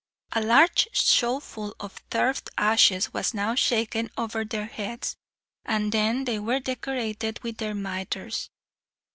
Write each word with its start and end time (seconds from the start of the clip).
A 0.31 0.41
large 0.41 0.87
shovelful 0.93 1.75
of 1.79 2.01
turf 2.09 2.41
ashes 2.57 3.13
was 3.13 3.35
now 3.35 3.53
shaken 3.53 4.09
over 4.17 4.43
their 4.43 4.65
heads, 4.65 5.15
and 5.63 5.91
then 5.91 6.23
they 6.23 6.39
were 6.39 6.59
decorated 6.59 7.37
with 7.43 7.57
their 7.57 7.75
mitres. 7.75 8.49